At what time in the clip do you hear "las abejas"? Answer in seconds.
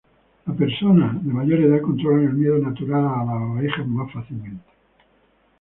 3.23-3.87